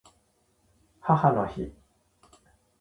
[0.99, 1.71] 母の日